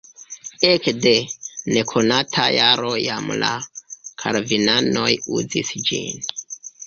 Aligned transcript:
Ekde 0.71 1.15
nekonata 1.73 2.43
jaro 2.59 2.93
jam 3.07 3.27
la 3.43 3.51
kalvinanoj 4.21 5.11
uzis 5.41 5.75
ĝin. 5.91 6.27